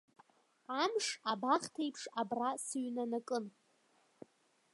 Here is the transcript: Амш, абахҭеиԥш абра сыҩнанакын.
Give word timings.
Амш, 0.81 1.07
абахҭеиԥш 1.31 2.01
абра 2.21 2.49
сыҩнанакын. 2.65 3.45